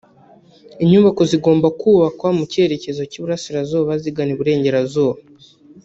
Inyubako 0.83 1.21
zigomba 1.31 1.67
kubakwa 1.79 2.29
mu 2.37 2.43
cyerekezo 2.51 3.01
cy’iburasirazuba 3.09 3.91
zigana 4.03 4.31
iburengerazuba 4.35 5.19